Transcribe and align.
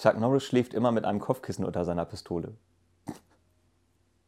Chuck 0.00 0.18
Norris 0.18 0.44
schläft 0.44 0.72
immer 0.72 0.92
mit 0.92 1.04
einem 1.04 1.20
Kopfkissen 1.20 1.62
unter 1.62 1.84
seiner 1.84 2.06
Pistole. 2.06 2.54